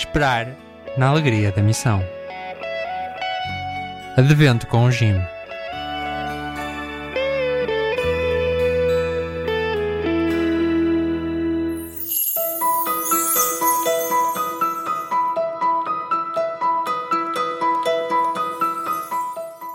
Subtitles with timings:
[0.00, 0.56] Esperar
[0.96, 2.02] na alegria da missão.
[4.16, 5.20] Advento com o Jim.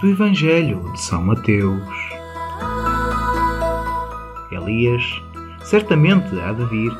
[0.01, 1.87] do Evangelho de São Mateus.
[4.51, 5.03] Elias
[5.63, 6.91] certamente há de vir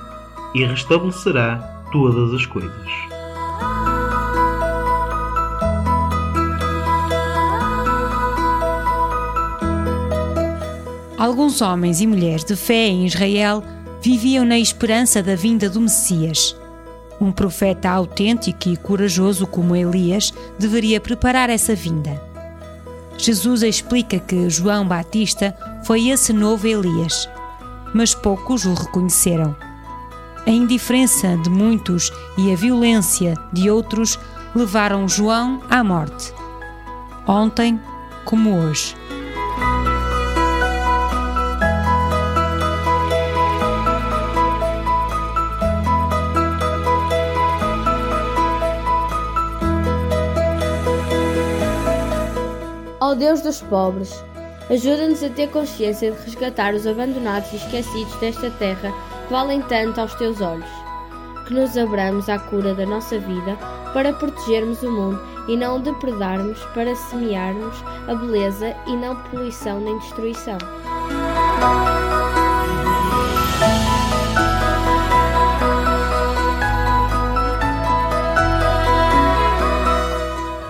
[0.53, 3.14] e restabelecerá todas as coisas.
[11.17, 13.63] Alguns homens e mulheres de fé em Israel
[13.99, 16.55] viviam na esperança da vinda do Messias.
[17.19, 22.21] Um profeta autêntico e corajoso como Elias deveria preparar essa vinda.
[23.17, 27.27] Jesus explica que João Batista foi esse novo Elias,
[27.93, 29.55] mas poucos o reconheceram.
[30.47, 34.19] A indiferença de muitos e a violência de outros
[34.53, 36.31] levaram João à morte.
[37.27, 37.81] Ontem,
[38.23, 38.95] como hoje.
[52.99, 54.23] Ó Deus dos pobres,
[54.69, 58.93] ajuda-nos a ter consciência de resgatar os abandonados e esquecidos desta terra
[59.29, 60.69] valem tanto aos teus olhos.
[61.47, 63.57] Que nos abramos à cura da nossa vida
[63.93, 67.75] para protegermos o mundo e não depredarmos para semearmos
[68.07, 70.57] a beleza e não poluição nem destruição.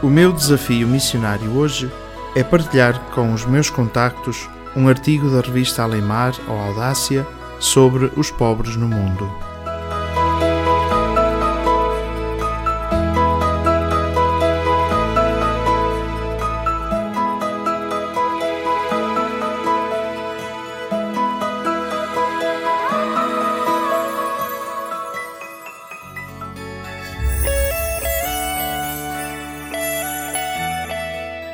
[0.03, 1.91] O meu desafio missionário hoje
[2.35, 7.25] é partilhar com os meus contactos um artigo da revista Alemar ou Audácia
[7.59, 9.29] sobre os pobres no mundo.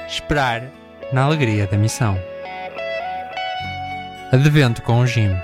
[0.08, 0.64] Esperar
[1.12, 2.18] na alegria da missão.
[4.32, 5.36] Advento com o Jim.